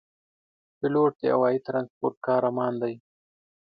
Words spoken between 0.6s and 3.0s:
پیلوټ د هوايي ترانسپورت قهرمان دی.